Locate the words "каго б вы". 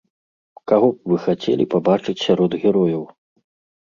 0.69-1.17